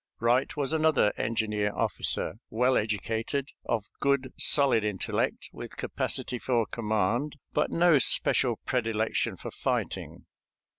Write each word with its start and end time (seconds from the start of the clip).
Wright 0.19 0.57
was 0.57 0.73
another 0.73 1.13
engineer 1.15 1.71
officer, 1.75 2.39
well 2.49 2.75
educated, 2.75 3.49
of 3.65 3.85
good, 3.99 4.33
solid 4.35 4.83
intellect, 4.83 5.51
with 5.53 5.77
capacity 5.77 6.39
for 6.39 6.65
command, 6.65 7.35
but 7.53 7.69
no 7.69 7.99
special 7.99 8.55
predilection 8.65 9.37
for 9.37 9.51
fighting. 9.51 10.25